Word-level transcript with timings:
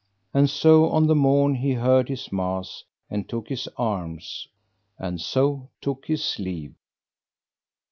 And 0.33 0.49
so 0.49 0.89
on 0.89 1.05
the 1.05 1.13
morn 1.13 1.53
he 1.53 1.73
heard 1.73 2.09
his 2.09 2.31
mass 2.31 2.85
and 3.07 3.29
took 3.29 3.49
his 3.49 3.69
arms, 3.77 4.47
and 4.97 5.21
so 5.21 5.69
took 5.79 6.07
his 6.07 6.39
leave. 6.39 6.73